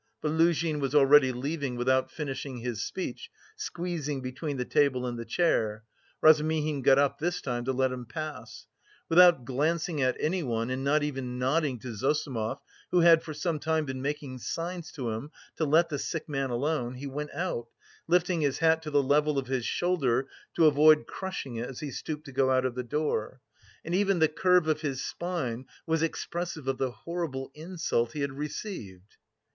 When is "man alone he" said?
16.27-17.05